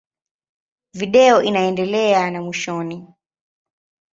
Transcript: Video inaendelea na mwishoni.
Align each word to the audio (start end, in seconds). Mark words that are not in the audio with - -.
Video 0.93 1.41
inaendelea 1.41 2.31
na 2.31 2.41
mwishoni. 2.41 3.07